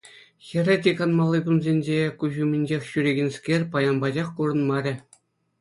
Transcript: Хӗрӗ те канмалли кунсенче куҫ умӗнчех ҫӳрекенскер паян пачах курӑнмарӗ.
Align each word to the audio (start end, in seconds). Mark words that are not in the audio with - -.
Хӗрӗ 0.45 0.75
те 0.85 0.91
канмалли 1.01 1.39
кунсенче 1.49 1.99
куҫ 2.23 2.35
умӗнчех 2.45 2.83
ҫӳрекенскер 2.89 3.61
паян 3.77 3.97
пачах 4.07 4.29
курӑнмарӗ. 4.41 4.93